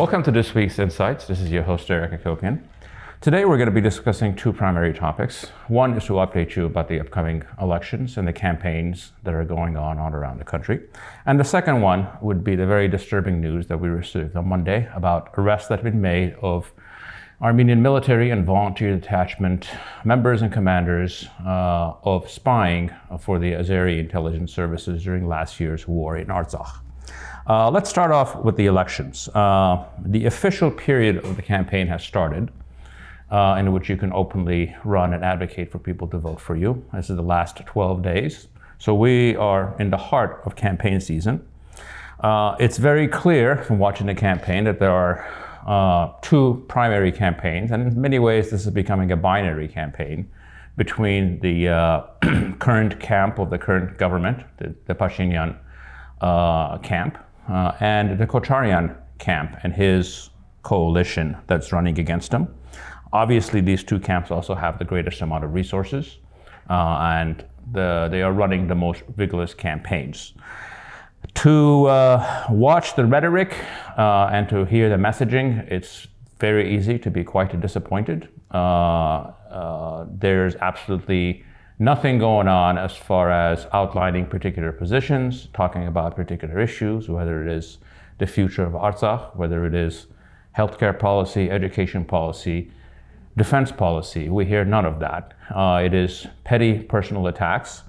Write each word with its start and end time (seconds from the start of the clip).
Welcome 0.00 0.22
to 0.22 0.30
this 0.30 0.54
week's 0.54 0.78
Insights. 0.78 1.26
This 1.26 1.42
is 1.42 1.50
your 1.50 1.62
host, 1.62 1.90
Eric 1.90 2.12
Hacopian. 2.12 2.62
Today, 3.20 3.44
we're 3.44 3.58
going 3.58 3.68
to 3.68 3.74
be 3.74 3.82
discussing 3.82 4.34
two 4.34 4.50
primary 4.50 4.94
topics. 4.94 5.48
One 5.68 5.92
is 5.92 6.06
to 6.06 6.14
update 6.14 6.56
you 6.56 6.64
about 6.64 6.88
the 6.88 6.98
upcoming 6.98 7.42
elections 7.60 8.16
and 8.16 8.26
the 8.26 8.32
campaigns 8.32 9.12
that 9.24 9.34
are 9.34 9.44
going 9.44 9.76
on 9.76 9.98
all 9.98 10.10
around 10.10 10.38
the 10.38 10.44
country. 10.46 10.80
And 11.26 11.38
the 11.38 11.44
second 11.44 11.82
one 11.82 12.08
would 12.22 12.42
be 12.42 12.56
the 12.56 12.64
very 12.64 12.88
disturbing 12.88 13.42
news 13.42 13.66
that 13.66 13.78
we 13.78 13.90
received 13.90 14.36
on 14.36 14.48
Monday 14.48 14.88
about 14.94 15.34
arrests 15.36 15.68
that 15.68 15.80
have 15.80 15.92
been 15.92 16.00
made 16.00 16.34
of 16.40 16.72
Armenian 17.42 17.82
military 17.82 18.30
and 18.30 18.46
volunteer 18.46 18.94
detachment 18.94 19.68
members 20.02 20.40
and 20.40 20.50
commanders 20.50 21.28
uh, 21.44 21.92
of 22.04 22.30
spying 22.30 22.90
for 23.18 23.38
the 23.38 23.52
Azeri 23.52 23.98
intelligence 23.98 24.50
services 24.50 25.04
during 25.04 25.28
last 25.28 25.60
year's 25.60 25.86
war 25.86 26.16
in 26.16 26.28
Artsakh. 26.28 26.80
Uh, 27.46 27.70
let's 27.70 27.88
start 27.88 28.10
off 28.10 28.36
with 28.36 28.56
the 28.56 28.66
elections. 28.66 29.28
Uh, 29.34 29.84
the 30.04 30.26
official 30.26 30.70
period 30.70 31.16
of 31.24 31.36
the 31.36 31.42
campaign 31.42 31.86
has 31.86 32.04
started, 32.04 32.50
uh, 33.30 33.56
in 33.58 33.72
which 33.72 33.88
you 33.88 33.96
can 33.96 34.12
openly 34.12 34.74
run 34.84 35.14
and 35.14 35.24
advocate 35.24 35.72
for 35.72 35.78
people 35.78 36.06
to 36.06 36.18
vote 36.18 36.40
for 36.40 36.54
you. 36.54 36.84
This 36.92 37.08
is 37.08 37.16
the 37.16 37.22
last 37.22 37.56
12 37.64 38.02
days. 38.02 38.48
So 38.78 38.94
we 38.94 39.36
are 39.36 39.74
in 39.78 39.90
the 39.90 39.96
heart 39.96 40.42
of 40.44 40.54
campaign 40.54 41.00
season. 41.00 41.46
Uh, 42.20 42.56
it's 42.60 42.76
very 42.76 43.08
clear 43.08 43.56
from 43.56 43.78
watching 43.78 44.06
the 44.06 44.14
campaign 44.14 44.64
that 44.64 44.78
there 44.78 44.90
are 44.90 45.26
uh, 45.66 46.12
two 46.20 46.64
primary 46.68 47.10
campaigns, 47.10 47.70
and 47.70 47.86
in 47.92 48.00
many 48.00 48.18
ways, 48.18 48.50
this 48.50 48.66
is 48.66 48.72
becoming 48.72 49.12
a 49.12 49.16
binary 49.16 49.68
campaign 49.68 50.30
between 50.76 51.40
the 51.40 51.68
uh, 51.68 52.02
current 52.58 53.00
camp 53.00 53.38
of 53.38 53.48
the 53.48 53.58
current 53.58 53.96
government, 53.96 54.44
the, 54.58 54.74
the 54.86 54.94
Pashinyan 54.94 55.56
camp, 56.82 57.18
uh, 57.48 57.72
and 57.80 58.18
the 58.18 58.26
Kocharyan 58.26 58.96
camp 59.18 59.56
and 59.62 59.72
his 59.72 60.30
coalition 60.62 61.36
that's 61.46 61.72
running 61.72 61.98
against 61.98 62.32
him. 62.32 62.48
Obviously, 63.12 63.60
these 63.60 63.82
two 63.82 63.98
camps 63.98 64.30
also 64.30 64.54
have 64.54 64.78
the 64.78 64.84
greatest 64.84 65.20
amount 65.20 65.44
of 65.44 65.52
resources, 65.52 66.18
uh, 66.68 66.98
and 67.00 67.44
the, 67.72 68.08
they 68.10 68.22
are 68.22 68.32
running 68.32 68.68
the 68.68 68.74
most 68.74 69.02
vigorous 69.16 69.54
campaigns 69.54 70.34
to 71.34 71.86
uh, 71.86 72.46
watch 72.50 72.96
the 72.96 73.04
rhetoric 73.04 73.54
uh, 73.96 74.30
and 74.32 74.48
to 74.48 74.64
hear 74.64 74.88
the 74.88 74.96
messaging, 74.96 75.66
it's 75.70 76.06
very 76.38 76.74
easy 76.74 76.98
to 76.98 77.10
be 77.10 77.22
quite 77.22 77.58
disappointed. 77.60 78.28
Uh, 78.52 78.56
uh, 79.50 80.06
there's 80.10 80.56
absolutely 80.56 81.44
nothing 81.80 82.18
going 82.18 82.46
on 82.46 82.78
as 82.78 82.94
far 82.94 83.32
as 83.32 83.66
outlining 83.72 84.26
particular 84.26 84.70
positions, 84.70 85.48
talking 85.52 85.88
about 85.88 86.14
particular 86.14 86.60
issues, 86.60 87.08
whether 87.08 87.44
it 87.44 87.50
is 87.50 87.78
the 88.18 88.26
future 88.26 88.62
of 88.62 88.74
Artsakh, 88.74 89.34
whether 89.34 89.66
it 89.66 89.74
is 89.74 90.06
healthcare 90.56 90.96
policy, 90.96 91.50
education 91.50 92.04
policy, 92.04 92.70
defense 93.36 93.72
policy. 93.72 94.28
We 94.28 94.44
hear 94.44 94.64
none 94.64 94.86
of 94.86 95.00
that. 95.00 95.34
Uh, 95.52 95.82
it 95.84 95.94
is 95.94 96.28
petty 96.44 96.78
personal 96.78 97.26
attacks 97.26 97.82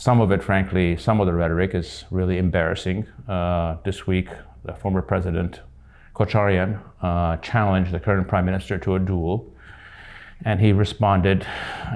some 0.00 0.22
of 0.22 0.32
it, 0.32 0.42
frankly, 0.42 0.96
some 0.96 1.20
of 1.20 1.26
the 1.26 1.34
rhetoric 1.34 1.74
is 1.74 2.06
really 2.10 2.38
embarrassing. 2.38 3.06
Uh, 3.28 3.76
this 3.84 4.06
week, 4.06 4.30
the 4.64 4.72
former 4.72 5.02
president 5.02 5.60
Kocharyan 6.14 6.80
uh, 7.02 7.36
challenged 7.36 7.92
the 7.92 8.00
current 8.00 8.26
prime 8.26 8.46
minister 8.46 8.78
to 8.78 8.94
a 8.94 8.98
duel, 8.98 9.49
and 10.44 10.60
he 10.60 10.72
responded 10.72 11.46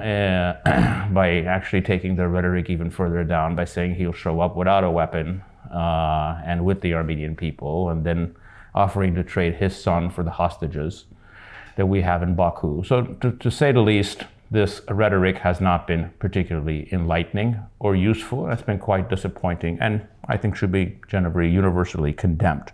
uh, 0.01 0.53
by 1.11 1.41
actually 1.47 1.81
taking 1.81 2.15
the 2.15 2.27
rhetoric 2.27 2.69
even 2.69 2.89
further 2.89 3.23
down 3.23 3.55
by 3.55 3.65
saying 3.65 3.95
he'll 3.95 4.13
show 4.13 4.39
up 4.39 4.55
without 4.55 4.83
a 4.83 4.91
weapon 4.91 5.43
uh, 5.73 6.41
and 6.45 6.63
with 6.63 6.81
the 6.81 6.93
Armenian 6.93 7.35
people, 7.35 7.89
and 7.89 8.05
then 8.05 8.35
offering 8.73 9.15
to 9.15 9.23
trade 9.23 9.55
his 9.55 9.75
son 9.75 10.09
for 10.09 10.23
the 10.23 10.31
hostages 10.31 11.05
that 11.75 11.85
we 11.85 12.01
have 12.01 12.23
in 12.23 12.35
Baku. 12.35 12.83
So, 12.83 13.03
to, 13.03 13.31
to 13.31 13.51
say 13.51 13.71
the 13.71 13.81
least, 13.81 14.23
this 14.51 14.81
rhetoric 14.89 15.37
has 15.39 15.59
not 15.59 15.87
been 15.87 16.11
particularly 16.19 16.87
enlightening 16.91 17.59
or 17.79 17.95
useful. 17.95 18.49
It's 18.49 18.61
been 18.61 18.79
quite 18.79 19.09
disappointing 19.09 19.79
and 19.81 20.05
I 20.27 20.37
think 20.37 20.55
should 20.55 20.71
be 20.71 20.99
generally 21.07 21.49
universally 21.49 22.13
condemned. 22.13 22.71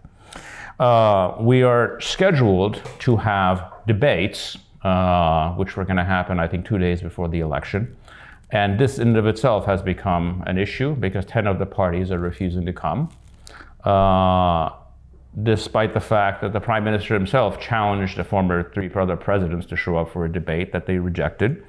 Uh, 0.80 1.36
we 1.40 1.64
are 1.64 2.00
scheduled 2.02 2.82
to 3.00 3.18
have 3.18 3.72
debates, 3.88 4.58
uh, 4.84 5.52
which 5.54 5.76
were 5.76 5.86
going 5.86 5.98
to 5.98 6.04
happen, 6.04 6.40
I 6.40 6.48
think, 6.48 6.66
two 6.66 6.78
days 6.78 7.02
before 7.02 7.28
the 7.28 7.40
election. 7.40 7.96
And 8.52 8.80
this 8.80 9.00
in 9.00 9.10
and 9.10 9.18
of 9.18 9.28
itself 9.28 9.66
has 9.66 9.82
become 9.82 10.44
an 10.46 10.58
issue 10.58 10.96
because 10.96 11.26
10 11.26 11.48
of 11.48 11.60
the 11.60 11.66
parties 11.66 12.12
are 12.12 12.20
refusing 12.20 12.66
to 12.66 12.74
come. 12.74 13.10
Uh, 13.84 14.72
despite 15.44 15.94
the 15.94 16.00
fact 16.00 16.42
that 16.42 16.52
the 16.52 16.60
prime 16.60 16.84
minister 16.84 17.14
himself 17.14 17.60
challenged 17.60 18.18
the 18.18 18.24
former 18.24 18.70
three 18.74 18.90
brother 18.90 19.16
presidents 19.16 19.66
to 19.66 19.76
show 19.78 19.96
up 19.96 20.12
for 20.12 20.26
a 20.26 20.32
debate 20.32 20.74
that 20.74 20.86
they 20.86 20.98
rejected. 20.98 21.64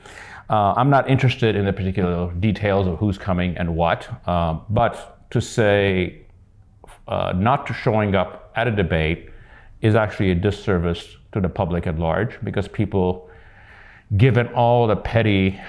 Uh, 0.50 0.74
I'm 0.76 0.90
not 0.90 1.08
interested 1.08 1.54
in 1.54 1.64
the 1.64 1.72
particular 1.72 2.32
details 2.34 2.88
of 2.88 2.98
who's 2.98 3.18
coming 3.18 3.56
and 3.56 3.76
what, 3.76 4.08
uh, 4.26 4.54
but 4.68 5.30
to 5.30 5.40
say 5.40 6.22
uh, 7.06 7.32
not 7.36 7.72
showing 7.74 8.16
up 8.16 8.52
at 8.56 8.66
a 8.66 8.70
debate 8.70 9.30
is 9.80 9.94
actually 9.94 10.32
a 10.32 10.34
disservice 10.34 11.16
to 11.32 11.40
the 11.40 11.48
public 11.48 11.86
at 11.86 11.98
large 11.98 12.38
because 12.44 12.68
people, 12.68 13.30
given 14.16 14.46
all 14.48 14.86
the 14.86 14.96
petty 14.96 15.60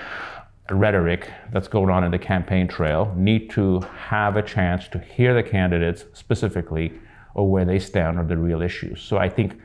rhetoric 0.70 1.30
that's 1.52 1.68
going 1.68 1.90
on 1.90 2.04
in 2.04 2.12
the 2.12 2.20
campaign 2.20 2.68
trail, 2.68 3.14
need 3.18 3.50
to 3.50 3.80
have 3.98 4.38
a 4.38 4.42
chance 4.42 4.88
to 4.90 5.00
hear 5.00 5.34
the 5.34 5.44
candidates 5.44 6.06
specifically 6.14 6.94
or 7.36 7.50
where 7.50 7.66
they 7.66 7.80
stand 7.80 8.20
on 8.20 8.28
the 8.28 8.38
real 8.38 8.62
issues. 8.62 9.02
So 9.02 9.18
I 9.18 9.30
think 9.30 9.60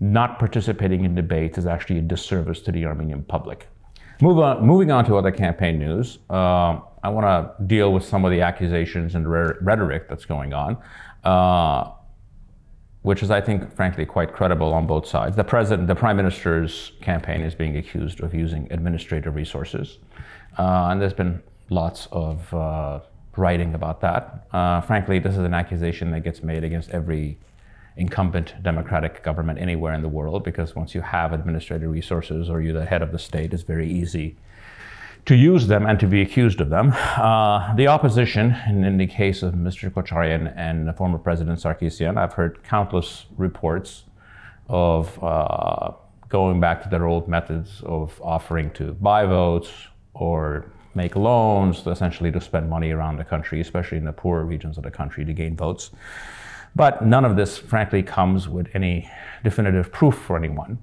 not 0.00 0.38
participating 0.38 1.04
in 1.04 1.14
debates 1.14 1.58
is 1.58 1.66
actually 1.66 1.98
a 1.98 2.02
disservice 2.02 2.60
to 2.62 2.72
the 2.72 2.86
Armenian 2.86 3.24
public. 3.24 3.66
Move 4.20 4.38
on, 4.38 4.64
moving 4.64 4.90
on 4.90 5.04
to 5.04 5.16
other 5.16 5.30
campaign 5.30 5.78
news, 5.78 6.18
uh, 6.30 6.80
I 7.02 7.08
want 7.08 7.26
to 7.26 7.64
deal 7.64 7.92
with 7.92 8.04
some 8.04 8.24
of 8.24 8.30
the 8.30 8.40
accusations 8.40 9.14
and 9.14 9.30
rhetoric 9.30 10.08
that's 10.08 10.24
going 10.24 10.52
on, 10.52 10.76
uh, 11.24 11.92
which 13.02 13.22
is, 13.22 13.30
I 13.30 13.40
think, 13.40 13.74
frankly, 13.74 14.04
quite 14.04 14.32
credible 14.32 14.74
on 14.74 14.86
both 14.86 15.06
sides. 15.06 15.36
The 15.36 15.44
president, 15.44 15.86
the 15.88 15.94
prime 15.94 16.16
minister's 16.16 16.92
campaign 17.00 17.42
is 17.42 17.54
being 17.54 17.76
accused 17.76 18.20
of 18.20 18.34
using 18.34 18.66
administrative 18.70 19.34
resources, 19.34 19.98
uh, 20.58 20.88
and 20.90 21.00
there's 21.00 21.14
been 21.14 21.42
lots 21.70 22.08
of 22.12 22.52
uh, 22.52 23.00
writing 23.36 23.74
about 23.74 24.00
that. 24.00 24.46
Uh, 24.52 24.80
frankly, 24.80 25.18
this 25.18 25.34
is 25.34 25.40
an 25.40 25.54
accusation 25.54 26.10
that 26.10 26.20
gets 26.20 26.42
made 26.42 26.64
against 26.64 26.90
every 26.90 27.38
incumbent 27.96 28.54
democratic 28.62 29.22
government 29.22 29.58
anywhere 29.58 29.92
in 29.92 30.02
the 30.02 30.08
world 30.08 30.44
because 30.44 30.76
once 30.76 30.94
you 30.94 31.00
have 31.00 31.32
administrative 31.32 31.90
resources 31.90 32.48
or 32.48 32.60
you're 32.60 32.72
the 32.72 32.86
head 32.86 33.02
of 33.02 33.10
the 33.10 33.18
state, 33.18 33.52
it's 33.52 33.64
very 33.64 33.90
easy 33.90 34.36
to 35.26 35.34
use 35.34 35.66
them 35.66 35.86
and 35.86 36.00
to 36.00 36.06
be 36.06 36.22
accused 36.22 36.60
of 36.60 36.70
them. 36.70 36.92
Uh, 37.16 37.74
the 37.74 37.86
opposition, 37.86 38.52
and 38.66 38.84
in 38.84 38.96
the 38.96 39.06
case 39.06 39.42
of 39.42 39.54
Mr. 39.54 39.90
Kocharyan 39.90 40.52
and 40.56 40.94
former 40.96 41.18
President 41.18 41.58
Sarkisian, 41.58 42.16
I've 42.16 42.32
heard 42.32 42.62
countless 42.64 43.26
reports 43.36 44.04
of 44.68 45.22
uh, 45.22 45.92
going 46.28 46.60
back 46.60 46.82
to 46.82 46.88
their 46.88 47.06
old 47.06 47.28
methods 47.28 47.82
of 47.84 48.20
offering 48.22 48.70
to 48.72 48.92
buy 48.94 49.24
votes 49.24 49.70
or 50.14 50.70
make 50.94 51.16
loans, 51.16 51.86
essentially 51.86 52.32
to 52.32 52.40
spend 52.40 52.68
money 52.68 52.90
around 52.90 53.18
the 53.18 53.24
country, 53.24 53.60
especially 53.60 53.98
in 53.98 54.04
the 54.04 54.12
poorer 54.12 54.44
regions 54.44 54.76
of 54.76 54.84
the 54.84 54.90
country, 54.90 55.24
to 55.24 55.32
gain 55.32 55.56
votes. 55.56 55.90
But 56.74 57.04
none 57.04 57.24
of 57.24 57.36
this, 57.36 57.56
frankly, 57.58 58.02
comes 58.02 58.48
with 58.48 58.68
any 58.74 59.10
definitive 59.42 59.90
proof 59.92 60.14
for 60.14 60.36
anyone. 60.36 60.78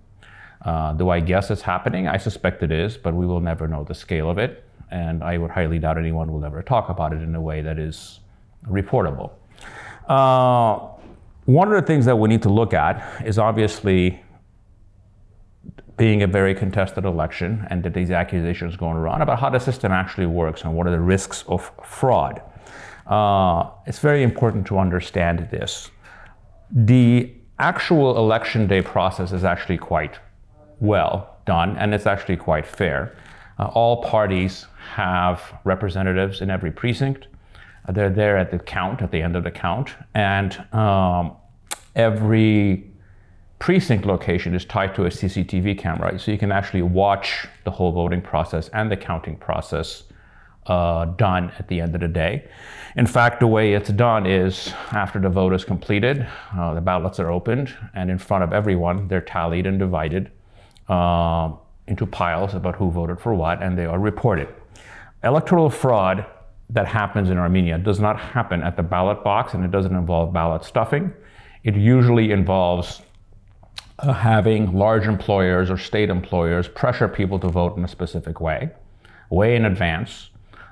Uh, 0.65 0.93
do 0.93 1.09
I 1.09 1.19
guess 1.19 1.51
it's 1.51 1.61
happening? 1.61 2.07
I 2.07 2.17
suspect 2.17 2.63
it 2.63 2.71
is, 2.71 2.97
but 2.97 3.13
we 3.13 3.27
will 3.27 3.39
never 3.39 3.67
know 3.67 3.83
the 3.83 3.93
scale 3.93 4.29
of 4.29 4.39
it. 4.39 4.63
And 4.91 5.23
I 5.23 5.37
would 5.37 5.51
highly 5.51 5.79
doubt 5.79 5.97
anyone 5.97 6.31
will 6.33 6.43
ever 6.43 6.63
talk 6.63 6.89
about 6.89 7.13
it 7.13 7.21
in 7.21 7.35
a 7.35 7.41
way 7.41 7.61
that 7.61 7.77
is 7.77 8.19
reportable. 8.67 9.31
Uh, 10.07 10.79
one 11.45 11.71
of 11.71 11.79
the 11.79 11.85
things 11.85 12.05
that 12.05 12.15
we 12.15 12.27
need 12.29 12.41
to 12.41 12.49
look 12.49 12.73
at 12.73 13.23
is 13.23 13.37
obviously 13.37 14.21
being 15.97 16.23
a 16.23 16.27
very 16.27 16.53
contested 16.53 17.05
election 17.05 17.65
and 17.69 17.83
that 17.83 17.93
these 17.93 18.11
accusations 18.11 18.75
going 18.75 18.97
around 18.97 19.21
about 19.21 19.39
how 19.39 19.49
the 19.49 19.59
system 19.59 19.91
actually 19.91 20.25
works 20.25 20.63
and 20.63 20.73
what 20.75 20.87
are 20.87 20.91
the 20.91 20.99
risks 20.99 21.43
of 21.47 21.71
fraud. 21.83 22.41
Uh, 23.07 23.69
it's 23.85 23.99
very 23.99 24.23
important 24.23 24.65
to 24.65 24.79
understand 24.79 25.47
this. 25.51 25.91
The 26.71 27.31
actual 27.59 28.17
election 28.17 28.67
day 28.67 28.81
process 28.81 29.31
is 29.31 29.43
actually 29.43 29.77
quite 29.77 30.19
well 30.79 31.37
done 31.45 31.77
and 31.77 31.93
it's 31.93 32.05
actually 32.05 32.37
quite 32.37 32.65
fair. 32.65 33.15
Uh, 33.57 33.65
all 33.67 34.03
parties 34.03 34.65
have 34.93 35.41
representatives 35.63 36.41
in 36.41 36.49
every 36.49 36.71
precinct. 36.71 37.27
Uh, 37.87 37.91
they're 37.91 38.09
there 38.09 38.37
at 38.37 38.51
the 38.51 38.59
count, 38.59 39.01
at 39.01 39.11
the 39.11 39.21
end 39.21 39.35
of 39.35 39.43
the 39.43 39.51
count, 39.51 39.91
and 40.13 40.57
um, 40.73 41.35
every 41.95 42.89
precinct 43.59 44.05
location 44.05 44.53
is 44.53 44.65
tied 44.65 44.93
to 44.95 45.05
a 45.05 45.09
CCTV 45.09 45.77
camera, 45.77 46.19
so 46.19 46.31
you 46.31 46.37
can 46.37 46.51
actually 46.51 46.81
watch 46.81 47.47
the 47.63 47.71
whole 47.71 47.91
voting 47.91 48.21
process 48.21 48.69
and 48.69 48.91
the 48.91 48.97
counting 48.97 49.37
process 49.37 50.03
uh, 50.67 51.05
done 51.05 51.51
at 51.59 51.67
the 51.67 51.79
end 51.79 51.95
of 51.95 52.01
the 52.01 52.07
day. 52.07 52.47
In 52.97 53.05
fact, 53.05 53.39
the 53.39 53.47
way 53.47 53.73
it's 53.73 53.89
done 53.89 54.25
is 54.25 54.73
after 54.91 55.19
the 55.19 55.29
vote 55.29 55.53
is 55.53 55.63
completed, 55.63 56.27
uh, 56.57 56.73
the 56.73 56.81
ballots 56.81 57.19
are 57.19 57.31
opened, 57.31 57.73
and 57.93 58.09
in 58.09 58.17
front 58.17 58.43
of 58.43 58.51
everyone, 58.51 59.07
they're 59.07 59.21
tallied 59.21 59.65
and 59.67 59.79
divided 59.79 60.31
uh, 60.87 61.51
into 61.87 62.05
piles 62.05 62.53
about 62.53 62.75
who 62.75 62.91
voted 62.91 63.19
for 63.19 63.33
what, 63.33 63.61
and 63.61 63.77
they 63.77 63.85
are 63.85 63.99
reported. 63.99 64.47
Electoral 65.23 65.69
fraud 65.69 66.25
that 66.69 66.87
happens 66.87 67.29
in 67.29 67.37
Armenia 67.37 67.77
does 67.77 67.99
not 67.99 68.19
happen 68.19 68.63
at 68.63 68.75
the 68.75 68.83
ballot 68.83 69.23
box, 69.23 69.53
and 69.53 69.63
it 69.63 69.71
doesn't 69.71 69.95
involve 69.95 70.33
ballot 70.33 70.63
stuffing. 70.63 71.13
It 71.63 71.75
usually 71.75 72.31
involves 72.31 73.01
uh, 73.99 74.13
having 74.13 74.73
large 74.73 75.07
employers 75.07 75.69
or 75.69 75.77
state 75.77 76.09
employers 76.09 76.67
pressure 76.67 77.07
people 77.07 77.39
to 77.39 77.47
vote 77.47 77.77
in 77.77 77.83
a 77.83 77.87
specific 77.87 78.41
way, 78.41 78.69
way 79.29 79.55
in 79.55 79.65
advance. 79.65 80.29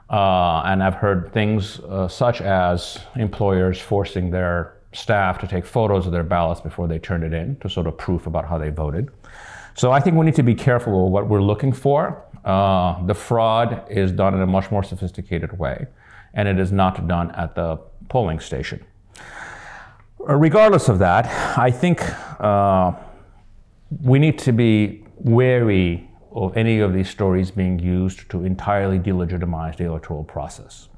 Uh, 0.09 0.61
and 0.65 0.83
I've 0.83 0.95
heard 0.95 1.31
things 1.33 1.79
uh, 1.79 2.07
such 2.07 2.41
as 2.41 2.99
employers 3.15 3.79
forcing 3.79 4.29
their 4.29 4.77
staff 4.91 5.39
to 5.39 5.47
take 5.47 5.65
photos 5.65 6.05
of 6.05 6.11
their 6.11 6.23
ballots 6.23 6.61
before 6.61 6.87
they 6.87 6.99
turn 6.99 7.23
it 7.23 7.33
in 7.33 7.55
to 7.57 7.69
sort 7.69 7.87
of 7.87 7.97
proof 7.97 8.27
about 8.27 8.45
how 8.45 8.57
they 8.57 8.69
voted. 8.69 9.09
So 9.75 9.91
I 9.91 9.99
think 9.99 10.15
we 10.15 10.25
need 10.25 10.35
to 10.35 10.43
be 10.43 10.55
careful 10.55 11.09
what 11.09 11.27
we're 11.27 11.41
looking 11.41 11.73
for. 11.73 12.23
Uh, 12.45 13.03
the 13.05 13.13
fraud 13.13 13.85
is 13.89 14.11
done 14.11 14.33
in 14.35 14.41
a 14.41 14.47
much 14.47 14.69
more 14.69 14.83
sophisticated 14.83 15.57
way, 15.57 15.87
and 16.33 16.47
it 16.47 16.59
is 16.59 16.71
not 16.71 17.07
done 17.07 17.31
at 17.31 17.55
the 17.55 17.79
polling 18.09 18.39
station. 18.39 18.85
Regardless 20.19 20.89
of 20.89 20.99
that, 20.99 21.25
I 21.57 21.71
think 21.71 22.01
uh, 22.39 22.93
we 24.01 24.19
need 24.19 24.37
to 24.39 24.51
be 24.51 25.05
wary 25.17 26.09
of 26.31 26.55
any 26.57 26.79
of 26.79 26.93
these 26.93 27.09
stories 27.09 27.51
being 27.51 27.79
used 27.79 28.29
to 28.29 28.43
entirely 28.45 28.99
delegitimize 28.99 29.77
the 29.77 29.85
electoral 29.85 30.23
process. 30.23 30.89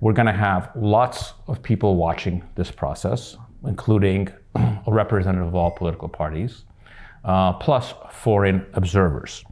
We're 0.00 0.12
going 0.12 0.26
to 0.26 0.32
have 0.32 0.70
lots 0.74 1.34
of 1.46 1.62
people 1.62 1.96
watching 1.96 2.42
this 2.54 2.70
process, 2.70 3.36
including 3.66 4.28
a 4.54 4.82
representative 4.86 5.48
of 5.48 5.54
all 5.54 5.70
political 5.70 6.08
parties, 6.08 6.64
uh, 7.24 7.52
plus 7.54 7.94
foreign 8.10 8.66
observers. 8.74 9.44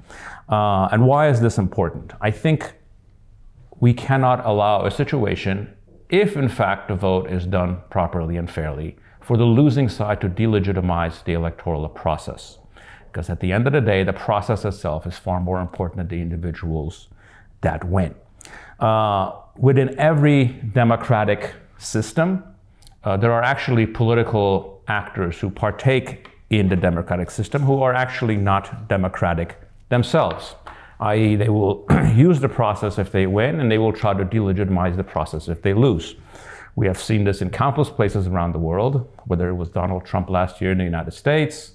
Uh, 0.48 0.88
and 0.92 1.06
why 1.06 1.28
is 1.28 1.40
this 1.40 1.58
important? 1.58 2.12
I 2.20 2.30
think 2.30 2.74
we 3.80 3.94
cannot 3.94 4.44
allow 4.44 4.84
a 4.84 4.90
situation, 4.90 5.74
if 6.08 6.36
in 6.36 6.48
fact 6.48 6.88
the 6.88 6.94
vote 6.94 7.30
is 7.30 7.46
done 7.46 7.80
properly 7.90 8.36
and 8.36 8.50
fairly, 8.50 8.96
for 9.20 9.36
the 9.36 9.44
losing 9.44 9.88
side 9.88 10.20
to 10.20 10.28
delegitimize 10.28 11.24
the 11.24 11.32
electoral 11.32 11.88
process. 11.88 12.58
Because 13.10 13.30
at 13.30 13.40
the 13.40 13.52
end 13.52 13.66
of 13.66 13.72
the 13.72 13.80
day, 13.80 14.04
the 14.04 14.12
process 14.12 14.64
itself 14.64 15.06
is 15.06 15.18
far 15.18 15.40
more 15.40 15.60
important 15.60 15.98
than 15.98 16.08
the 16.08 16.22
individuals 16.22 17.08
that 17.60 17.84
win. 17.84 18.14
Uh, 18.80 19.32
within 19.56 19.98
every 19.98 20.44
democratic 20.72 21.54
system, 21.78 22.42
uh, 23.04 23.16
there 23.16 23.32
are 23.32 23.42
actually 23.42 23.86
political 23.86 24.82
actors 24.88 25.38
who 25.38 25.50
partake 25.50 26.28
in 26.52 26.68
the 26.68 26.76
democratic 26.76 27.30
system 27.30 27.62
who 27.62 27.82
are 27.82 27.94
actually 27.94 28.36
not 28.36 28.86
democratic 28.86 29.58
themselves, 29.88 30.54
i.e., 31.00 31.34
they 31.34 31.48
will 31.48 31.86
use 32.14 32.40
the 32.40 32.48
process 32.48 32.98
if 32.98 33.10
they 33.10 33.26
win 33.26 33.58
and 33.58 33.72
they 33.72 33.78
will 33.78 33.92
try 33.92 34.12
to 34.12 34.24
delegitimize 34.24 34.94
the 34.96 35.02
process 35.02 35.48
if 35.48 35.62
they 35.62 35.72
lose. 35.72 36.14
We 36.76 36.86
have 36.86 37.00
seen 37.00 37.24
this 37.24 37.40
in 37.40 37.50
countless 37.50 37.88
places 37.88 38.26
around 38.26 38.52
the 38.52 38.58
world, 38.58 39.10
whether 39.24 39.48
it 39.48 39.54
was 39.54 39.70
Donald 39.70 40.04
Trump 40.04 40.28
last 40.28 40.60
year 40.60 40.72
in 40.72 40.78
the 40.78 40.84
United 40.84 41.12
States, 41.12 41.72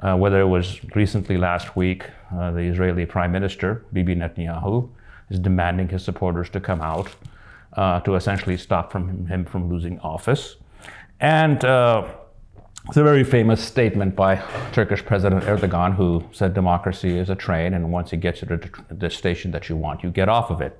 uh, 0.00 0.16
whether 0.16 0.40
it 0.40 0.48
was 0.48 0.82
recently 0.94 1.36
last 1.36 1.76
week, 1.76 2.04
uh, 2.34 2.50
the 2.50 2.60
Israeli 2.60 3.04
Prime 3.04 3.30
Minister, 3.30 3.84
Bibi 3.92 4.16
Netanyahu, 4.16 4.88
is 5.28 5.38
demanding 5.38 5.88
his 5.88 6.02
supporters 6.02 6.48
to 6.50 6.60
come 6.60 6.80
out 6.80 7.14
uh, 7.74 8.00
to 8.00 8.14
essentially 8.14 8.56
stop 8.56 8.90
from 8.90 9.26
him 9.26 9.44
from 9.44 9.68
losing 9.68 9.98
office. 10.00 10.56
And 11.20 11.64
uh, 11.64 12.06
it's 12.86 12.98
a 12.98 13.02
very 13.02 13.24
famous 13.24 13.64
statement 13.64 14.14
by 14.14 14.36
Turkish 14.72 15.04
President 15.04 15.42
Erdogan, 15.44 15.94
who 15.94 16.22
said 16.32 16.52
democracy 16.52 17.16
is 17.18 17.30
a 17.30 17.34
train, 17.34 17.72
and 17.72 17.90
once 17.90 18.12
you 18.12 18.18
get 18.18 18.36
to 18.36 18.60
the, 18.90 19.08
station 19.08 19.50
that 19.52 19.70
you 19.70 19.76
want, 19.76 20.02
you 20.02 20.10
get 20.10 20.28
off 20.28 20.50
of 20.50 20.60
it. 20.60 20.78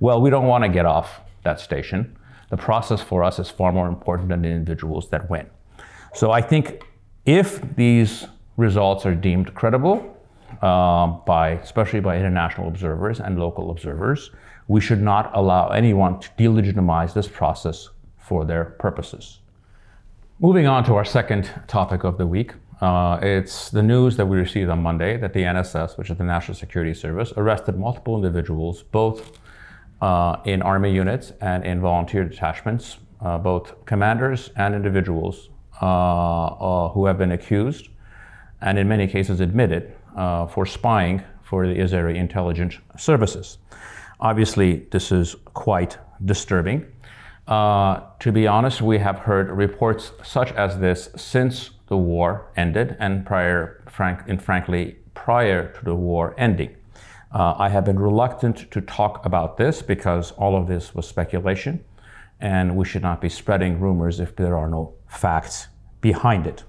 Well, 0.00 0.22
we 0.22 0.30
don't 0.30 0.46
want 0.46 0.64
to 0.64 0.70
get 0.70 0.86
off 0.86 1.20
that 1.42 1.60
station. 1.60 2.16
The 2.48 2.56
process 2.56 3.02
for 3.02 3.22
us 3.22 3.38
is 3.38 3.50
far 3.50 3.72
more 3.72 3.88
important 3.88 4.30
than 4.30 4.40
the 4.40 4.48
individuals 4.48 5.10
that 5.10 5.28
win. 5.28 5.46
So 6.14 6.30
I 6.30 6.40
think 6.40 6.82
if 7.26 7.60
these 7.76 8.26
results 8.56 9.04
are 9.04 9.14
deemed 9.14 9.54
credible 9.54 10.16
um, 10.62 11.20
by, 11.26 11.50
especially 11.62 12.00
by 12.00 12.16
international 12.16 12.68
observers 12.68 13.20
and 13.20 13.38
local 13.38 13.70
observers, 13.70 14.30
we 14.66 14.80
should 14.80 15.02
not 15.02 15.30
allow 15.34 15.68
anyone 15.68 16.20
to 16.20 16.28
delegitimize 16.38 17.12
this 17.12 17.28
process 17.28 17.90
for 18.18 18.46
their 18.46 18.64
purposes. 18.64 19.40
Moving 20.40 20.66
on 20.66 20.82
to 20.86 20.96
our 20.96 21.04
second 21.04 21.48
topic 21.68 22.02
of 22.02 22.18
the 22.18 22.26
week, 22.26 22.54
uh, 22.80 23.20
it's 23.22 23.70
the 23.70 23.84
news 23.84 24.16
that 24.16 24.26
we 24.26 24.36
received 24.36 24.68
on 24.68 24.82
Monday 24.82 25.16
that 25.16 25.32
the 25.32 25.42
NSS, 25.42 25.96
which 25.96 26.10
is 26.10 26.18
the 26.18 26.24
National 26.24 26.56
Security 26.56 26.92
Service, 26.92 27.32
arrested 27.36 27.78
multiple 27.78 28.16
individuals, 28.16 28.82
both 28.82 29.38
uh, 30.02 30.38
in 30.44 30.60
Army 30.60 30.92
units 30.92 31.32
and 31.40 31.64
in 31.64 31.80
volunteer 31.80 32.24
detachments, 32.24 32.96
uh, 33.20 33.38
both 33.38 33.84
commanders 33.86 34.50
and 34.56 34.74
individuals 34.74 35.50
uh, 35.80 36.46
uh, 36.46 36.88
who 36.88 37.06
have 37.06 37.16
been 37.16 37.30
accused 37.30 37.90
and 38.60 38.76
in 38.76 38.88
many 38.88 39.06
cases 39.06 39.38
admitted 39.38 39.94
uh, 40.16 40.48
for 40.48 40.66
spying 40.66 41.22
for 41.44 41.68
the 41.68 41.76
Azeri 41.76 42.16
intelligence 42.16 42.74
services. 42.98 43.58
Obviously, 44.18 44.88
this 44.90 45.12
is 45.12 45.36
quite 45.54 45.96
disturbing. 46.24 46.84
Uh, 47.46 48.00
to 48.20 48.32
be 48.32 48.46
honest, 48.46 48.80
we 48.80 48.98
have 48.98 49.18
heard 49.20 49.50
reports 49.50 50.12
such 50.22 50.50
as 50.52 50.78
this 50.78 51.10
since 51.16 51.70
the 51.88 51.96
war 51.96 52.50
ended 52.56 52.96
and 52.98 53.26
prior, 53.26 53.82
frank, 53.88 54.20
and 54.26 54.42
frankly, 54.42 54.96
prior 55.12 55.72
to 55.72 55.84
the 55.84 55.94
war 55.94 56.34
ending. 56.38 56.74
Uh, 57.32 57.54
I 57.58 57.68
have 57.68 57.84
been 57.84 57.98
reluctant 57.98 58.70
to 58.70 58.80
talk 58.80 59.26
about 59.26 59.56
this 59.56 59.82
because 59.82 60.30
all 60.32 60.56
of 60.56 60.68
this 60.68 60.94
was 60.94 61.06
speculation, 61.06 61.84
and 62.40 62.76
we 62.76 62.84
should 62.84 63.02
not 63.02 63.20
be 63.20 63.28
spreading 63.28 63.78
rumors 63.78 64.20
if 64.20 64.36
there 64.36 64.56
are 64.56 64.68
no 64.68 64.94
facts 65.08 65.68
behind 66.00 66.46
it. 66.46 66.64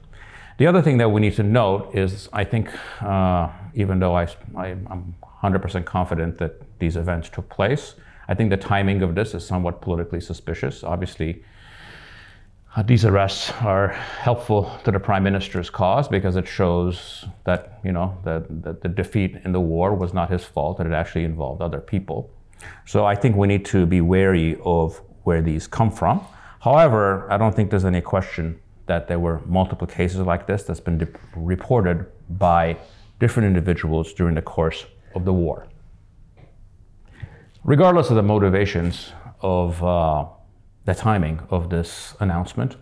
The 0.57 0.67
other 0.67 0.81
thing 0.81 0.97
that 0.97 1.09
we 1.09 1.21
need 1.21 1.35
to 1.35 1.43
note 1.43 1.93
is 1.93 2.29
I 2.33 2.43
think, 2.43 2.69
uh, 3.01 3.49
even 3.73 3.99
though 3.99 4.15
I, 4.15 4.27
I, 4.55 4.67
am 4.69 5.15
100% 5.41 5.85
confident 5.85 6.37
that 6.39 6.61
these 6.79 6.95
events 6.95 7.29
took 7.29 7.49
place, 7.49 7.95
I 8.27 8.33
think 8.33 8.49
the 8.49 8.57
timing 8.57 9.01
of 9.01 9.15
this 9.15 9.33
is 9.33 9.45
somewhat 9.45 9.81
politically 9.81 10.19
suspicious. 10.19 10.83
Obviously, 10.83 11.43
these 12.85 13.05
arrests 13.05 13.51
are 13.61 13.89
helpful 13.89 14.69
to 14.83 14.91
the 14.91 14.99
prime 14.99 15.23
minister's 15.23 15.69
cause 15.69 16.07
because 16.09 16.35
it 16.35 16.47
shows 16.47 17.25
that 17.45 17.79
you 17.83 17.91
know 17.93 18.17
that 18.23 18.81
the 18.81 18.89
defeat 18.89 19.37
in 19.45 19.53
the 19.53 19.61
war 19.61 19.95
was 19.95 20.13
not 20.13 20.29
his 20.29 20.43
fault; 20.43 20.77
that 20.77 20.87
it 20.87 20.93
actually 20.93 21.23
involved 21.23 21.61
other 21.61 21.79
people. 21.79 22.29
So 22.85 23.05
I 23.05 23.15
think 23.15 23.35
we 23.35 23.47
need 23.47 23.65
to 23.65 23.85
be 23.85 24.01
wary 24.01 24.57
of 24.65 25.01
where 25.23 25.41
these 25.41 25.67
come 25.67 25.91
from. 25.91 26.21
However, 26.59 27.31
I 27.31 27.37
don't 27.37 27.55
think 27.55 27.69
there's 27.69 27.85
any 27.85 28.01
question 28.01 28.59
that 28.87 29.07
there 29.07 29.19
were 29.19 29.39
multiple 29.45 29.87
cases 29.87 30.19
like 30.19 30.47
this 30.47 30.63
that's 30.63 30.79
been 30.79 31.07
reported 31.35 32.05
by 32.29 32.77
different 33.19 33.47
individuals 33.47 34.13
during 34.13 34.35
the 34.35 34.41
course 34.41 34.85
of 35.15 35.25
the 35.25 35.33
war 35.33 35.67
regardless 37.65 38.11
of 38.11 38.15
the 38.15 38.23
motivations 38.23 39.11
of 39.41 39.83
uh, 39.83 40.25
the 40.85 40.93
timing 40.93 41.39
of 41.49 41.69
this 41.71 42.15
announcement, 42.19 42.75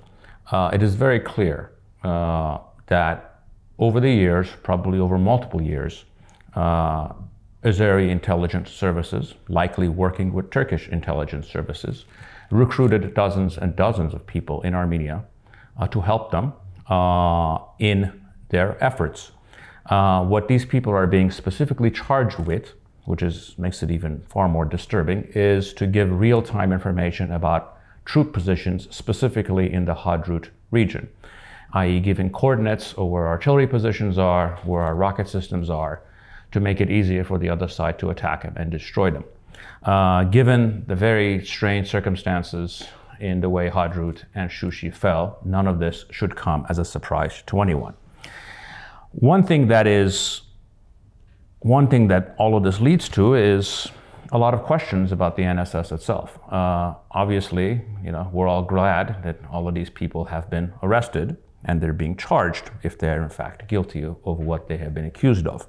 uh, 0.52 0.70
it 0.74 0.84
is 0.84 0.94
very 0.96 1.22
clear 1.22 1.72
uh, 2.04 2.58
that 2.88 3.40
over 3.80 4.02
the 4.02 4.12
years, 4.12 4.50
probably 4.62 5.00
over 5.00 5.18
multiple 5.18 5.62
years, 5.62 6.04
uh, 6.56 7.14
Azeri 7.64 8.10
intelligence 8.10 8.70
services, 8.70 9.36
likely 9.48 9.88
working 9.88 10.34
with 10.34 10.52
Turkish 10.52 10.90
intelligence 10.90 11.48
services, 11.48 12.04
recruited 12.52 13.14
dozens 13.14 13.58
and 13.58 13.74
dozens 13.78 14.14
of 14.14 14.28
people 14.28 14.62
in 14.64 14.76
Armenia 14.76 15.24
uh, 15.80 15.88
to 15.88 16.02
help 16.02 16.30
them 16.30 16.52
uh, 16.90 17.58
in 17.80 18.12
their 18.50 18.78
efforts. 18.84 19.32
what 19.88 20.48
these 20.50 20.66
people 20.66 20.94
are 20.94 21.08
being 21.08 21.32
specifically 21.32 21.90
charged 21.90 22.38
with 22.40 22.74
which 23.06 23.22
is, 23.22 23.58
makes 23.58 23.84
it 23.84 23.92
even 23.92 24.24
far 24.30 24.48
more 24.48 24.66
disturbing, 24.66 25.28
is 25.36 25.74
to 25.74 25.88
give 25.88 26.20
real-time 26.20 26.72
information 26.72 27.32
about 27.32 27.78
troop 28.06 28.34
positions, 28.34 28.88
specifically 28.92 29.72
in 29.72 29.86
the 29.86 29.94
Hadrut 29.94 30.50
region, 30.72 31.10
i.e. 31.74 32.00
giving 32.00 32.30
coordinates 32.30 32.94
of 32.94 33.08
where 33.08 33.28
artillery 33.28 33.68
positions 33.68 34.18
are, 34.18 34.60
where 34.64 34.82
our 34.82 34.96
rocket 34.96 35.28
systems 35.28 35.70
are, 35.70 36.02
to 36.52 36.60
make 36.60 36.80
it 36.80 36.90
easier 36.90 37.24
for 37.24 37.38
the 37.38 37.50
other 37.50 37.68
side 37.68 37.98
to 38.00 38.10
attack 38.10 38.44
them 38.44 38.54
and 38.58 38.72
destroy 38.72 39.10
them. 39.10 39.24
Uh, 39.84 40.24
given 40.26 40.84
the 40.88 40.96
very 40.96 41.44
strange 41.46 41.90
circumstances 41.90 42.88
in 43.20 43.42
the 43.42 43.50
way 43.50 43.70
Hadrut 43.70 44.24
and 44.36 44.50
Shushi 44.50 44.94
fell, 44.94 45.40
none 45.44 45.68
of 45.68 45.80
this 45.80 46.06
should 46.12 46.36
come 46.36 46.66
as 46.70 46.78
a 46.78 46.86
surprise 46.86 47.44
to 47.48 47.62
anyone. 47.62 47.94
One 49.12 49.44
thing 49.44 49.68
that 49.68 49.88
is 49.88 50.42
one 51.64 51.88
thing 51.88 52.10
that 52.10 52.36
all 52.38 52.56
of 52.58 52.64
this 52.64 52.80
leads 52.82 53.08
to 53.10 53.36
is 53.36 53.88
a 54.34 54.38
lot 54.38 54.54
of 54.54 54.64
questions 54.64 55.12
about 55.12 55.38
the 55.38 55.44
NSS 55.44 55.94
itself. 55.94 56.38
Uh, 56.52 56.94
obviously, 57.12 57.82
you 58.04 58.12
know, 58.12 58.30
we're 58.34 58.48
all 58.48 58.64
glad 58.64 59.24
that 59.24 59.38
all 59.50 59.68
of 59.68 59.74
these 59.74 59.90
people 59.90 60.26
have 60.26 60.50
been 60.50 60.74
arrested 60.84 61.38
and 61.64 61.80
they're 61.80 61.94
being 61.94 62.18
charged 62.18 62.70
if 62.84 62.98
they're 62.98 63.24
in 63.24 63.30
fact 63.30 63.68
guilty 63.70 64.02
of, 64.04 64.18
of 64.26 64.40
what 64.40 64.68
they 64.68 64.76
have 64.78 64.94
been 64.94 65.06
accused 65.06 65.48
of. 65.48 65.68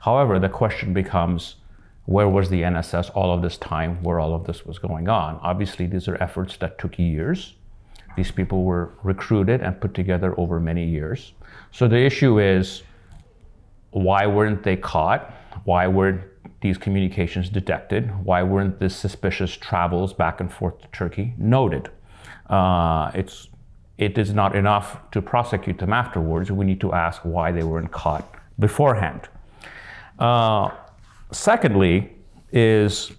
However, 0.00 0.38
the 0.38 0.48
question 0.48 0.92
becomes, 0.94 1.56
where 2.04 2.28
was 2.28 2.48
the 2.48 2.62
NSS 2.62 3.10
all 3.14 3.32
of 3.34 3.42
this 3.42 3.56
time 3.56 4.00
where 4.02 4.20
all 4.20 4.34
of 4.34 4.44
this 4.44 4.64
was 4.64 4.78
going 4.78 5.08
on? 5.08 5.40
Obviously, 5.42 5.86
these 5.86 6.06
are 6.06 6.22
efforts 6.22 6.56
that 6.58 6.78
took 6.78 6.98
years. 6.98 7.54
These 8.16 8.30
people 8.30 8.62
were 8.62 8.92
recruited 9.02 9.60
and 9.60 9.80
put 9.80 9.94
together 9.94 10.38
over 10.38 10.60
many 10.60 10.84
years. 10.84 11.32
So 11.72 11.88
the 11.88 11.98
issue 11.98 12.38
is, 12.38 12.82
why 13.92 14.26
weren't 14.26 14.62
they 14.62 14.76
caught? 14.76 15.32
Why 15.64 15.86
weren't 15.86 16.22
these 16.60 16.78
communications 16.78 17.48
detected? 17.48 18.10
Why 18.24 18.42
weren't 18.42 18.78
the 18.78 18.90
suspicious 18.90 19.56
travels 19.56 20.12
back 20.12 20.40
and 20.40 20.52
forth 20.52 20.80
to 20.80 20.88
Turkey 20.88 21.34
noted? 21.38 21.90
Uh, 22.48 23.10
it's, 23.14 23.48
it 23.98 24.18
is 24.18 24.34
not 24.34 24.56
enough 24.56 24.98
to 25.12 25.22
prosecute 25.22 25.78
them 25.78 25.92
afterwards. 25.92 26.50
We 26.50 26.64
need 26.64 26.80
to 26.80 26.92
ask 26.92 27.22
why 27.22 27.52
they 27.52 27.62
weren't 27.62 27.92
caught 27.92 28.28
beforehand. 28.58 29.28
Uh, 30.18 30.70
secondly, 31.30 32.12
is 32.52 33.12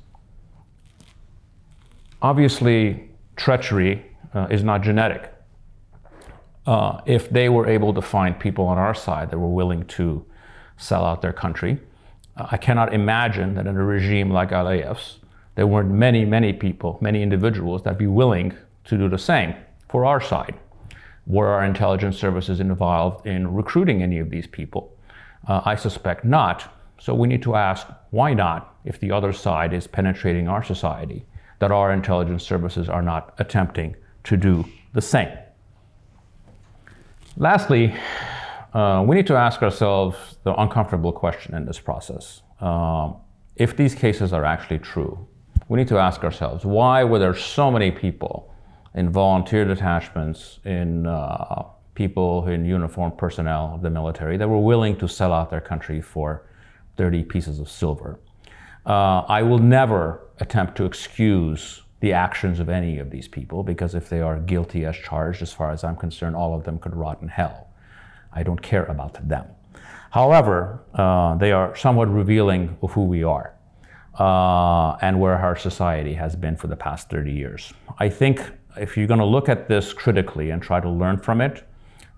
obviously 2.22 3.10
treachery 3.36 4.06
uh, 4.34 4.48
is 4.50 4.64
not 4.64 4.82
genetic. 4.82 5.32
Uh, 6.66 7.02
if 7.06 7.30
they 7.30 7.50
were 7.50 7.68
able 7.68 7.94
to 7.94 8.02
find 8.02 8.40
people 8.40 8.66
on 8.66 8.78
our 8.78 8.94
side 8.94 9.30
that 9.32 9.38
were 9.38 9.50
willing 9.50 9.86
to 9.86 10.26
sell 10.78 11.06
out 11.06 11.22
their 11.22 11.34
country, 11.34 11.80
I 12.36 12.58
cannot 12.58 12.94
imagine 12.94 13.56
that 13.56 13.68
in 13.68 13.78
a 13.78 13.84
regime 13.84 14.32
like 14.32 14.50
Aliyev's, 14.50 15.20
there 15.56 15.68
weren't 15.68 15.92
many, 15.92 16.26
many 16.26 16.52
people, 16.52 16.98
many 17.00 17.22
individuals 17.22 17.84
that'd 17.84 18.00
be 18.00 18.08
willing 18.08 18.54
to 18.86 18.98
do 18.98 19.08
the 19.08 19.20
same 19.20 19.54
for 19.88 20.04
our 20.06 20.20
side. 20.20 20.56
Were 21.28 21.48
our 21.48 21.64
intelligence 21.64 22.18
services 22.18 22.60
involved 22.60 23.28
in 23.28 23.54
recruiting 23.54 24.02
any 24.02 24.18
of 24.20 24.30
these 24.30 24.48
people? 24.48 24.92
Uh, 25.48 25.62
I 25.64 25.76
suspect 25.76 26.26
not. 26.26 26.74
So 27.00 27.14
we 27.14 27.28
need 27.28 27.44
to 27.44 27.56
ask 27.56 27.88
why 28.10 28.34
not, 28.34 28.76
if 28.84 29.00
the 29.00 29.12
other 29.12 29.32
side 29.32 29.74
is 29.74 29.88
penetrating 29.88 30.48
our 30.48 30.64
society, 30.64 31.26
that 31.60 31.72
our 31.72 31.94
intelligence 31.94 32.44
services 32.44 32.90
are 32.90 33.02
not 33.02 33.34
attempting 33.38 33.96
to 34.24 34.38
do 34.38 34.66
the 34.94 35.02
same. 35.02 35.30
Lastly, 37.38 37.96
uh, 38.74 39.04
we 39.06 39.16
need 39.16 39.28
to 39.28 39.36
ask 39.36 39.62
ourselves 39.62 40.38
the 40.44 40.54
uncomfortable 40.60 41.12
question 41.12 41.54
in 41.56 41.66
this 41.66 41.80
process. 41.80 42.42
Um, 42.60 43.18
if 43.56 43.78
these 43.78 43.94
cases 43.94 44.34
are 44.34 44.46
actually 44.46 44.80
true, 44.80 45.28
we 45.68 45.78
need 45.78 45.88
to 45.90 45.98
ask 45.98 46.24
ourselves 46.24 46.66
why 46.66 47.04
were 47.04 47.20
there 47.20 47.36
so 47.36 47.70
many 47.70 47.92
people 47.92 48.52
in 48.96 49.12
volunteer 49.12 49.66
detachments, 49.66 50.60
in 50.66 51.06
uh, 51.08 51.64
people 51.96 52.48
in 52.48 52.66
uniformed 52.66 53.18
personnel 53.18 53.74
of 53.76 53.82
the 53.82 53.90
military 53.90 54.38
that 54.38 54.48
were 54.48 54.60
willing 54.60 54.98
to 54.98 55.08
sell 55.08 55.32
out 55.32 55.50
their 55.50 55.62
country 55.62 56.02
for 56.02 56.48
30 56.98 57.24
pieces 57.24 57.60
of 57.60 57.70
silver. 57.70 58.20
Uh, 58.86 59.22
I 59.22 59.44
will 59.44 59.60
never 59.60 60.28
attempt 60.40 60.76
to 60.78 60.86
excuse 60.86 61.84
the 62.00 62.12
actions 62.12 62.60
of 62.60 62.70
any 62.70 63.00
of 63.00 63.12
these 63.12 63.28
people 63.28 63.64
because 63.64 63.96
if 63.96 64.10
they 64.10 64.20
are 64.20 64.40
guilty 64.40 64.86
as 64.86 64.96
charged, 64.98 65.42
as 65.42 65.54
far 65.54 65.72
as 65.72 65.84
I'm 65.84 65.96
concerned, 65.96 66.36
all 66.36 66.54
of 66.54 66.64
them 66.64 66.78
could 66.80 66.96
rot 66.96 67.22
in 67.22 67.30
hell. 67.30 67.70
I 68.36 68.44
don't 68.44 68.62
care 68.62 68.86
about 68.86 69.28
them. 69.28 69.46
However, 70.12 70.80
uh, 70.94 71.36
they 71.36 71.52
are 71.52 71.76
somewhat 71.76 72.08
revealing 72.08 72.78
of 72.82 72.92
who 72.92 73.06
we 73.06 73.24
are 73.24 73.56
uh, 74.20 74.96
and 75.02 75.20
where 75.20 75.38
our 75.38 75.56
society 75.56 76.14
has 76.14 76.36
been 76.36 76.56
for 76.56 76.68
the 76.68 76.76
past 76.76 77.10
30 77.10 77.32
years. 77.32 77.74
I 77.98 78.10
think 78.10 78.42
if 78.78 78.96
you're 78.96 79.08
going 79.08 79.20
to 79.20 79.26
look 79.26 79.50
at 79.50 79.68
this 79.68 79.94
critically 79.94 80.52
and 80.52 80.62
try 80.62 80.80
to 80.80 80.90
learn 80.90 81.18
from 81.18 81.42
it, 81.42 81.68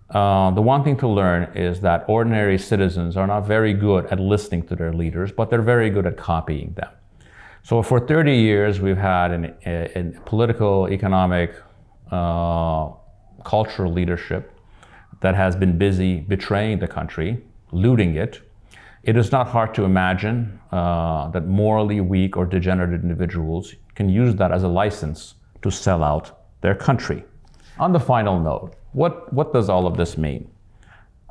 uh, 0.10 0.52
the 0.52 0.62
one 0.62 0.84
thing 0.84 0.98
to 0.98 1.08
learn 1.08 1.44
is 1.56 1.82
that 1.82 2.06
ordinary 2.08 2.58
citizens 2.58 3.18
are 3.18 3.28
not 3.28 3.48
very 3.48 3.74
good 3.74 4.06
at 4.08 4.20
listening 4.20 4.64
to 4.68 4.76
their 4.76 4.94
leaders, 4.94 5.32
but 5.32 5.50
they're 5.50 5.62
very 5.62 5.90
good 5.90 6.06
at 6.06 6.16
copying 6.18 6.74
them. 6.74 6.90
So 7.64 7.82
for 7.82 8.00
30 8.00 8.36
years, 8.36 8.80
we've 8.80 8.98
had 8.98 9.32
an, 9.32 9.54
a, 9.66 10.14
political, 10.26 10.88
economic, 10.90 11.56
uh, 12.12 12.90
cultural 13.44 13.92
leadership 13.92 14.55
that 15.25 15.34
has 15.34 15.55
been 15.55 15.75
busy 15.75 16.20
betraying 16.20 16.77
the 16.77 16.88
country, 16.88 17.44
looting 17.72 18.15
it, 18.15 18.41
it 19.01 19.17
is 19.17 19.32
not 19.32 19.48
hard 19.48 19.74
to 19.74 19.84
imagine 19.84 20.60
uh, 20.72 21.29
that 21.29 21.48
morally 21.48 22.00
weak 22.00 22.38
or 22.38 22.46
degenerate 22.46 23.01
individuals 23.01 23.74
can 23.96 24.08
use 24.08 24.36
that 24.36 24.51
as 24.51 24.62
a 24.62 24.67
license 24.67 25.34
to 25.63 25.72
sell 25.72 26.03
out 26.03 26.25
their 26.62 26.75
country. 26.75 27.24
On 27.79 27.91
the 27.91 28.00
final 28.00 28.39
note, 28.39 28.75
what, 28.91 29.34
what 29.34 29.51
does 29.51 29.67
all 29.67 29.88
of 29.88 29.98
this 29.98 30.15
mean? 30.15 30.48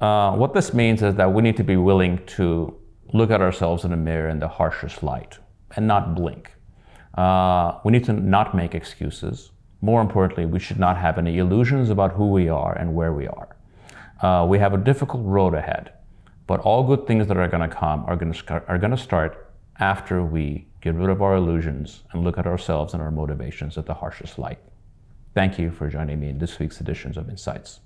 Uh, 0.01 0.35
what 0.35 0.55
this 0.55 0.75
means 0.75 1.01
is 1.05 1.15
that 1.15 1.33
we 1.33 1.41
need 1.41 1.57
to 1.57 1.63
be 1.63 1.77
willing 1.77 2.19
to 2.39 2.77
look 3.13 3.31
at 3.31 3.41
ourselves 3.41 3.85
in 3.85 3.93
the 3.93 3.97
mirror 3.97 4.29
in 4.29 4.41
the 4.41 4.49
harshest 4.49 5.05
light 5.05 5.39
and 5.77 5.87
not 5.87 6.17
blink. 6.17 6.53
Uh, 7.17 7.79
we 7.85 7.93
need 7.93 8.05
to 8.05 8.13
not 8.13 8.57
make 8.57 8.75
excuses. 8.75 9.53
More 9.83 10.01
importantly, 10.01 10.47
we 10.47 10.59
should 10.59 10.81
not 10.81 10.97
have 10.97 11.17
any 11.17 11.39
illusions 11.39 11.91
about 11.91 12.11
who 12.13 12.27
we 12.27 12.49
are 12.49 12.75
and 12.77 12.93
where 12.93 13.13
we 13.13 13.29
are. 13.29 13.55
Uh, 14.21 14.47
we 14.49 14.59
have 14.59 14.75
a 14.75 14.79
difficult 14.79 15.25
road 15.25 15.55
ahead, 15.55 15.93
but 16.47 16.61
all 16.61 16.85
good 16.85 17.07
things 17.07 17.27
that 17.29 17.37
are 17.37 17.49
going 17.49 17.69
to 17.69 17.75
come 17.75 18.05
are 18.07 18.17
going 18.17 18.33
to 18.33 18.63
are 18.69 18.79
going 18.79 18.91
to 18.91 18.97
start 18.97 19.53
after 19.81 20.23
we 20.23 20.67
get 20.81 20.95
rid 20.95 21.11
of 21.11 21.21
our 21.23 21.37
illusions 21.37 22.03
and 22.13 22.23
look 22.23 22.39
at 22.39 22.47
ourselves 22.47 22.95
and 22.95 23.03
our 23.03 23.11
motivations 23.11 23.77
at 23.77 23.87
the 23.87 23.95
harshest 23.95 24.39
light. 24.39 24.61
Thank 25.35 25.59
you 25.59 25.71
for 25.71 25.89
joining 25.89 26.21
me 26.21 26.29
in 26.29 26.39
this 26.39 26.59
week's 26.59 26.81
editions 26.81 27.17
of 27.17 27.29
Insights. 27.29 27.81